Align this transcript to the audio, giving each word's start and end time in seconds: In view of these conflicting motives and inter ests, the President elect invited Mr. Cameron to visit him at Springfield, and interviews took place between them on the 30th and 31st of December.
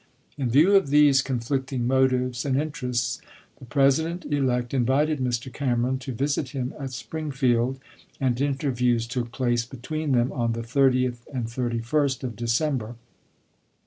In 0.35 0.49
view 0.49 0.73
of 0.75 0.89
these 0.89 1.21
conflicting 1.21 1.85
motives 1.85 2.43
and 2.43 2.59
inter 2.59 2.87
ests, 2.89 3.21
the 3.59 3.65
President 3.65 4.25
elect 4.25 4.73
invited 4.73 5.19
Mr. 5.19 5.53
Cameron 5.53 5.99
to 5.99 6.11
visit 6.11 6.49
him 6.57 6.73
at 6.79 6.91
Springfield, 6.91 7.79
and 8.19 8.41
interviews 8.41 9.05
took 9.05 9.31
place 9.31 9.63
between 9.63 10.13
them 10.13 10.31
on 10.31 10.53
the 10.53 10.63
30th 10.63 11.17
and 11.31 11.45
31st 11.45 12.23
of 12.23 12.35
December. 12.35 12.95